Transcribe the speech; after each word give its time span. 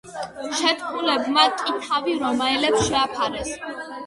შეთქმულებმა 0.61 1.43
კი 1.59 1.75
თავი 1.85 2.17
რომაელებს 2.25 2.89
შეაფარეს. 2.89 3.55